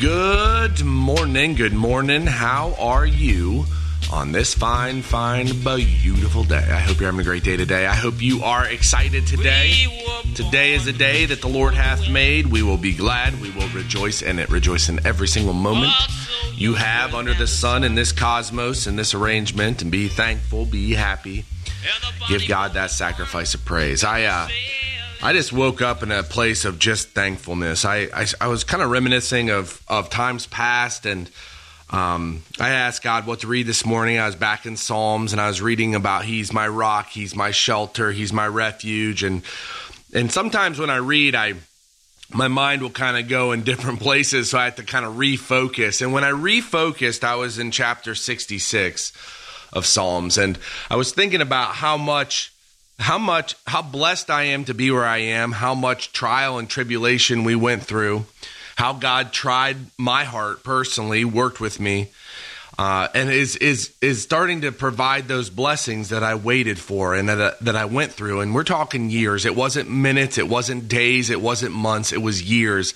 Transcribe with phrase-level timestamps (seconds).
[0.00, 2.26] Good morning, good morning.
[2.26, 3.64] How are you
[4.12, 6.56] on this fine, fine, beautiful day?
[6.56, 7.86] I hope you're having a great day today.
[7.86, 9.86] I hope you are excited today.
[10.34, 12.48] Today is a day that the Lord hath made.
[12.48, 13.40] We will be glad.
[13.40, 14.50] We will rejoice in it.
[14.50, 15.92] Rejoice in every single moment
[16.54, 20.92] you have under the sun in this cosmos, in this arrangement, and be thankful, be
[20.92, 21.44] happy.
[22.28, 24.04] Give God that sacrifice of praise.
[24.04, 24.48] I, uh,
[25.22, 27.84] I just woke up in a place of just thankfulness.
[27.84, 31.30] I, I, I was kind of reminiscing of, of times past, and
[31.90, 34.18] um, I asked God what to read this morning.
[34.18, 37.50] I was back in Psalms, and I was reading about He's my rock, He's my
[37.50, 39.42] shelter, He's my refuge, and
[40.12, 41.54] and sometimes when I read, I
[42.32, 45.14] my mind will kind of go in different places, so I have to kind of
[45.14, 46.02] refocus.
[46.02, 49.12] And when I refocused, I was in chapter sixty six
[49.72, 50.58] of Psalms, and
[50.90, 52.52] I was thinking about how much
[52.98, 56.68] how much how blessed I am to be where I am, how much trial and
[56.68, 58.26] tribulation we went through,
[58.76, 62.08] how God tried my heart personally, worked with me,
[62.78, 67.28] uh, and is is is starting to provide those blessings that I waited for and
[67.28, 68.40] that that I went through.
[68.40, 69.44] And we're talking years.
[69.44, 70.38] It wasn't minutes.
[70.38, 71.28] It wasn't days.
[71.28, 72.12] It wasn't months.
[72.12, 72.94] It was years.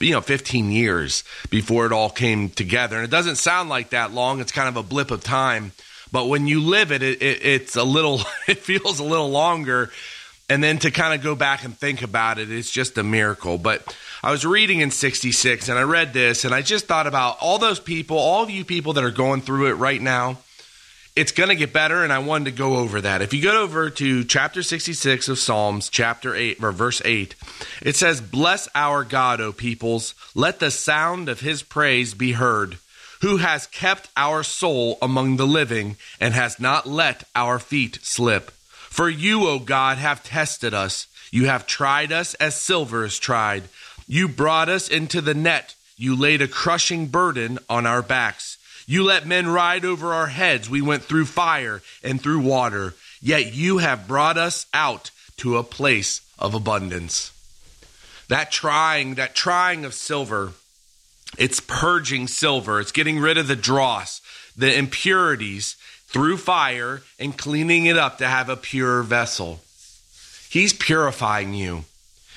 [0.00, 2.96] You know, 15 years before it all came together.
[2.96, 4.40] And it doesn't sound like that long.
[4.40, 5.72] It's kind of a blip of time
[6.12, 9.90] but when you live it, it, it it's a little, it feels a little longer.
[10.48, 13.56] And then to kind of go back and think about it, it's just a miracle.
[13.56, 17.38] But I was reading in 66 and I read this and I just thought about
[17.40, 20.38] all those people, all of you people that are going through it right now.
[21.14, 23.20] It's going to get better, and I wanted to go over that.
[23.20, 27.34] If you go over to chapter 66 of Psalms, chapter 8, or verse 8,
[27.82, 30.14] it says, Bless our God, O peoples.
[30.34, 32.78] Let the sound of his praise be heard
[33.22, 38.50] who has kept our soul among the living and has not let our feet slip.
[38.90, 41.06] For you, O God, have tested us.
[41.30, 43.64] You have tried us as silver is tried.
[44.08, 45.76] You brought us into the net.
[45.96, 48.58] You laid a crushing burden on our backs.
[48.88, 50.68] You let men ride over our heads.
[50.68, 52.94] We went through fire and through water.
[53.22, 57.30] Yet you have brought us out to a place of abundance.
[58.26, 60.54] That trying, that trying of silver
[61.38, 64.20] it's purging silver, it's getting rid of the dross,
[64.56, 65.76] the impurities
[66.06, 69.60] through fire and cleaning it up to have a pure vessel.
[70.50, 71.84] He's purifying you.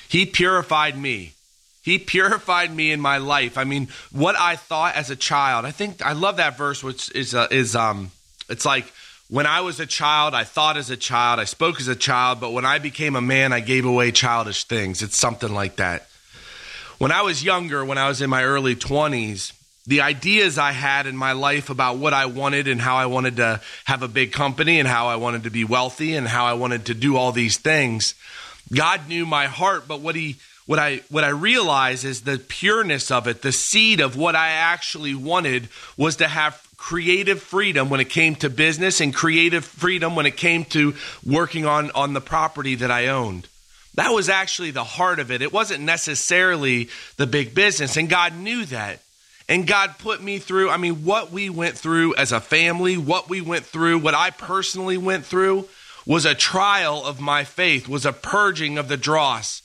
[0.08, 1.34] He purified me.
[1.82, 3.58] He purified me in my life.
[3.58, 5.66] I mean, what I thought as a child.
[5.66, 8.12] I think I love that verse, which is uh, is um,
[8.50, 8.92] it's like
[9.28, 12.40] when I was a child, I thought as a child, I spoke as a child,
[12.40, 15.04] but when I became a man, I gave away childish things.
[15.04, 16.08] It's something like that.
[16.98, 19.52] When I was younger, when I was in my early 20s,
[19.86, 23.36] the ideas I had in my life about what I wanted and how I wanted
[23.38, 26.54] to have a big company and how I wanted to be wealthy and how I
[26.54, 28.16] wanted to do all these things,
[28.74, 33.12] God knew my heart, but what he what I what I realized is the pureness
[33.12, 35.68] of it, the seed of what I actually wanted
[35.98, 40.38] was to have creative freedom when it came to business and creative freedom when it
[40.38, 40.96] came to
[41.26, 43.48] working on on the property that I owned.
[43.96, 45.42] That was actually the heart of it.
[45.42, 47.98] It wasn't necessarily the big business.
[47.98, 49.00] And God knew that.
[49.48, 53.30] And God put me through, I mean, what we went through as a family, what
[53.30, 55.68] we went through, what I personally went through
[56.06, 59.62] was a trial of my faith, was a purging of the dross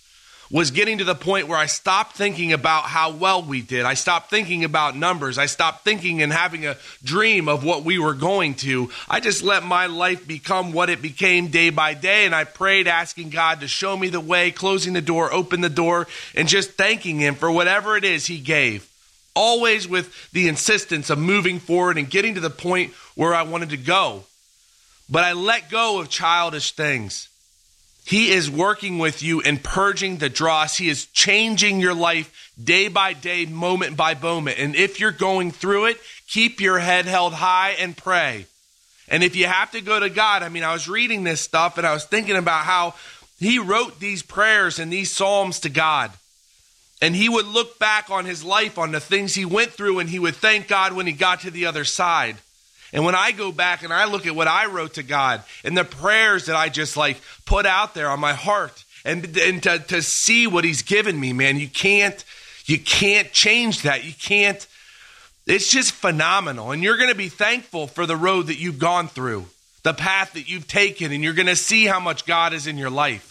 [0.50, 3.84] was getting to the point where I stopped thinking about how well we did.
[3.84, 5.38] I stopped thinking about numbers.
[5.38, 8.90] I stopped thinking and having a dream of what we were going to.
[9.08, 12.26] I just let my life become what it became day by day.
[12.26, 15.70] And I prayed, asking God to show me the way, closing the door, open the
[15.70, 18.88] door, and just thanking Him for whatever it is He gave.
[19.36, 23.70] Always with the insistence of moving forward and getting to the point where I wanted
[23.70, 24.24] to go.
[25.08, 27.28] But I let go of childish things.
[28.04, 30.76] He is working with you and purging the dross.
[30.76, 34.58] He is changing your life day by day, moment by moment.
[34.58, 38.46] And if you're going through it, keep your head held high and pray.
[39.08, 41.78] And if you have to go to God, I mean, I was reading this stuff
[41.78, 42.94] and I was thinking about how
[43.38, 46.12] he wrote these prayers and these psalms to God.
[47.02, 50.10] And he would look back on his life, on the things he went through, and
[50.10, 52.36] he would thank God when he got to the other side.
[52.92, 55.76] And when I go back and I look at what I wrote to God and
[55.76, 59.78] the prayers that I just like put out there on my heart and, and to,
[59.78, 62.22] to see what he's given me, man, you can't,
[62.66, 64.04] you can't change that.
[64.04, 64.66] You can't,
[65.46, 66.72] it's just phenomenal.
[66.72, 69.46] And you're going to be thankful for the road that you've gone through,
[69.82, 72.76] the path that you've taken, and you're going to see how much God is in
[72.76, 73.29] your life.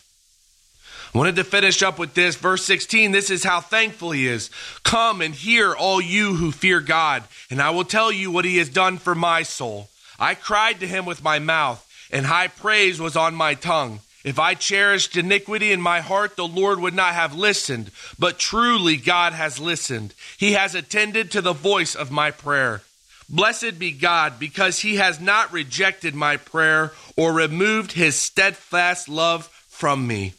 [1.14, 2.36] Wanted to finish up with this.
[2.36, 4.52] Verse 16 this is how thankful he is.
[4.84, 8.58] Come and hear, all you who fear God, and I will tell you what he
[8.58, 9.90] has done for my soul.
[10.20, 14.02] I cried to him with my mouth, and high praise was on my tongue.
[14.24, 17.90] If I cherished iniquity in my heart, the Lord would not have listened.
[18.20, 20.14] But truly, God has listened.
[20.38, 22.82] He has attended to the voice of my prayer.
[23.30, 29.48] Blessed be God, because he has not rejected my prayer or removed his steadfast love
[29.70, 30.34] from me.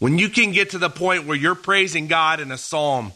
[0.00, 3.12] When you can get to the point where you're praising God in a psalm,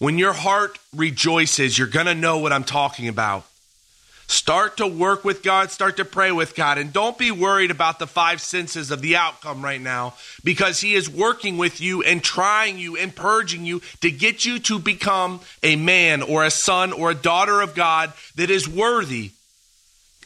[0.00, 3.46] when your heart rejoices, you're going to know what I'm talking about.
[4.26, 8.00] Start to work with God, start to pray with God, and don't be worried about
[8.00, 12.22] the five senses of the outcome right now because He is working with you and
[12.22, 16.92] trying you and purging you to get you to become a man or a son
[16.92, 19.30] or a daughter of God that is worthy,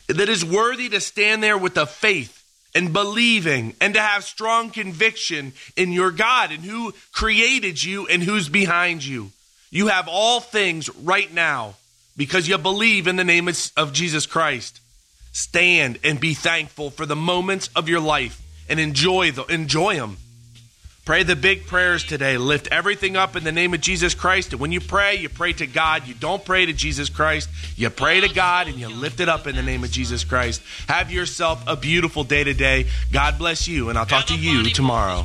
[0.06, 2.37] that is worthy to stand there with a faith
[2.78, 8.22] and believing and to have strong conviction in your God and who created you and
[8.22, 9.32] who's behind you.
[9.72, 11.74] You have all things right now
[12.16, 14.80] because you believe in the name of Jesus Christ.
[15.32, 20.16] Stand and be thankful for the moments of your life and enjoy the, enjoy them.
[21.08, 22.36] Pray the big prayers today.
[22.36, 24.52] Lift everything up in the name of Jesus Christ.
[24.52, 26.06] And when you pray, you pray to God.
[26.06, 27.48] You don't pray to Jesus Christ.
[27.76, 30.60] You pray to God and you lift it up in the name of Jesus Christ.
[30.86, 32.88] Have yourself a beautiful day today.
[33.10, 35.24] God bless you, and I'll talk to you tomorrow.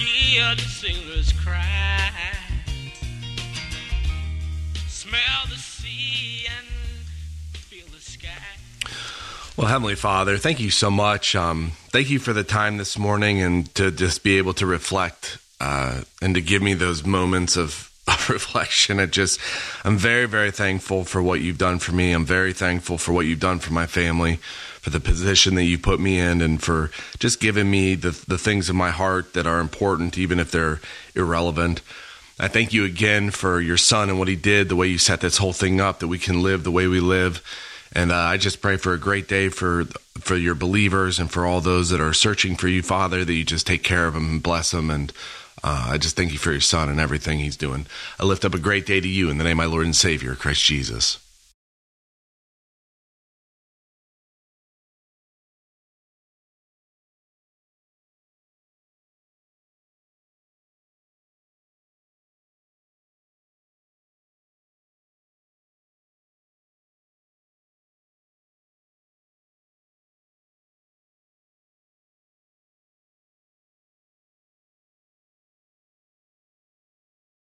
[0.00, 2.07] Hear the sailors cry.
[9.56, 11.34] Well, Heavenly Father, thank you so much.
[11.34, 15.38] Um, thank you for the time this morning and to just be able to reflect
[15.60, 19.00] uh, and to give me those moments of, of reflection.
[19.00, 19.40] It just,
[19.84, 22.12] I'm very, very thankful for what you've done for me.
[22.12, 24.38] I'm very thankful for what you've done for my family
[24.88, 28.38] for the position that you put me in and for just giving me the, the
[28.38, 30.80] things in my heart that are important, even if they're
[31.14, 31.82] irrelevant.
[32.38, 35.20] I thank you again for your son and what he did, the way you set
[35.20, 37.42] this whole thing up, that we can live the way we live.
[37.92, 39.84] And uh, I just pray for a great day for
[40.18, 43.44] for your believers and for all those that are searching for you, Father, that you
[43.44, 44.90] just take care of them and bless them.
[44.90, 45.12] And
[45.62, 47.86] uh, I just thank you for your son and everything he's doing.
[48.18, 49.96] I lift up a great day to you in the name of my Lord and
[49.96, 51.18] Savior, Christ Jesus.